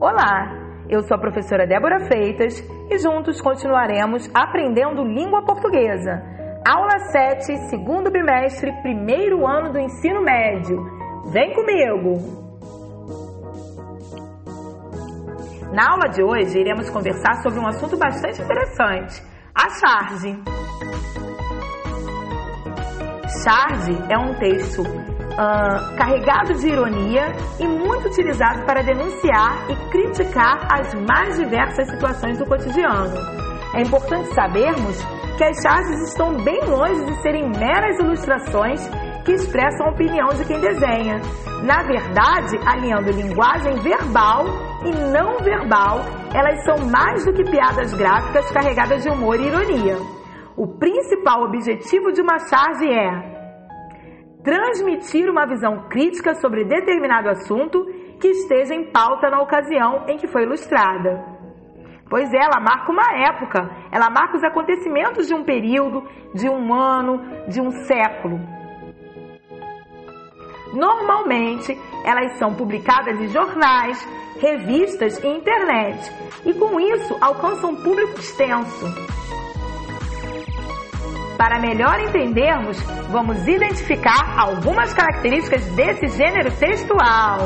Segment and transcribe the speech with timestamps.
[0.00, 0.50] Olá,
[0.88, 2.58] eu sou a professora Débora Freitas
[2.88, 6.22] e juntos continuaremos aprendendo língua portuguesa.
[6.66, 10.82] Aula 7, segundo bimestre, primeiro ano do ensino médio.
[11.30, 12.16] Vem comigo!
[15.70, 19.22] Na aula de hoje, iremos conversar sobre um assunto bastante interessante:
[19.54, 20.42] a charge.
[23.44, 24.82] Charge é um texto
[25.40, 32.38] uh, carregado de ironia e muito utilizado para denunciar e criticar as mais diversas situações
[32.38, 33.16] do cotidiano.
[33.74, 35.02] É importante sabermos
[35.38, 38.86] que as charges estão bem longe de serem meras ilustrações
[39.24, 41.20] que expressam a opinião de quem desenha.
[41.62, 44.44] Na verdade, alinhando linguagem verbal
[44.84, 46.00] e não verbal,
[46.34, 49.96] elas são mais do que piadas gráficas carregadas de humor e ironia.
[50.56, 53.39] O principal objetivo de uma charge é
[54.42, 57.84] transmitir uma visão crítica sobre determinado assunto
[58.20, 61.24] que esteja em pauta na ocasião em que foi ilustrada.
[62.08, 66.02] Pois ela marca uma época, ela marca os acontecimentos de um período,
[66.34, 68.40] de um ano, de um século.
[70.72, 73.98] Normalmente, elas são publicadas em jornais,
[74.40, 76.12] revistas e internet,
[76.44, 78.86] e com isso alcançam um público extenso.
[81.40, 82.78] Para melhor entendermos,
[83.10, 87.38] vamos identificar algumas características desse gênero textual.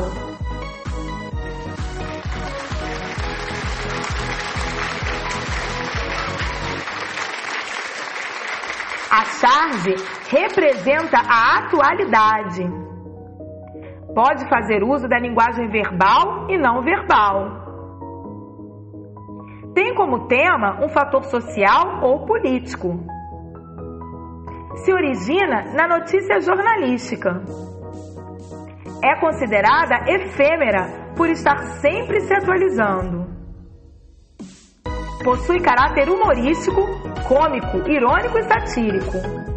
[9.13, 9.95] A charge
[10.29, 12.65] representa a atualidade.
[14.13, 17.63] Pode fazer uso da linguagem verbal e não verbal.
[19.73, 23.14] Tem como tema um fator social ou político
[24.77, 27.43] se origina na notícia jornalística.
[29.03, 33.27] É considerada efêmera por estar sempre se atualizando.
[35.23, 36.83] Possui caráter humorístico,
[37.27, 39.54] cômico, irônico e satírico.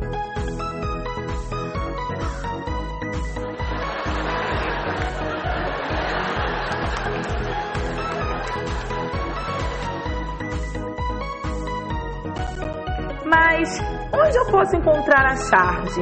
[13.58, 13.82] Mas
[14.14, 16.02] onde eu posso encontrar a charge?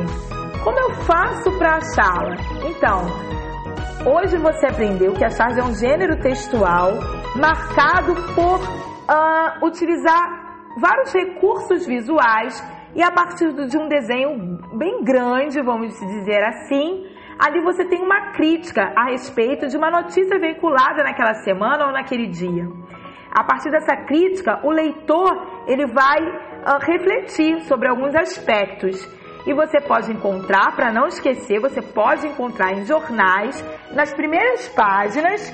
[0.61, 2.35] Como eu faço para achá-la?
[2.69, 3.05] Então,
[4.13, 6.91] hoje você aprendeu que a charge é um gênero textual
[7.33, 12.61] marcado por uh, utilizar vários recursos visuais
[12.93, 17.05] e a partir de um desenho bem grande, vamos dizer assim,
[17.39, 22.27] ali você tem uma crítica a respeito de uma notícia veiculada naquela semana ou naquele
[22.27, 22.67] dia.
[23.35, 29.05] A partir dessa crítica, o leitor ele vai uh, refletir sobre alguns aspectos.
[29.45, 35.53] E você pode encontrar, para não esquecer, você pode encontrar em jornais, nas primeiras páginas,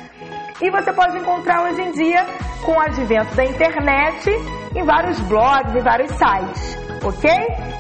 [0.62, 2.24] e você pode encontrar hoje em dia,
[2.64, 4.30] com o advento da internet,
[4.76, 7.32] em vários blogs e vários sites, ok?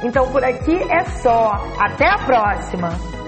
[0.03, 1.63] Então por aqui é só.
[1.79, 3.20] Até a próxima!